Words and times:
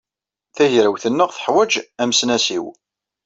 Tagrawt-nneɣ 0.55 1.29
teḥwaj 1.31 1.73
amesnasiw. 2.01 2.65